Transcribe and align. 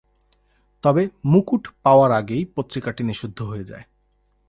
তবে 0.83 1.03
'মুকুট' 1.23 1.67
পাওয়ার 1.83 2.11
আগেই 2.11 2.43
পত্রিকাটি 2.55 3.01
নিষিদ্ধ 3.03 3.39
হয়ে 3.41 3.63
যায়। 3.63 3.85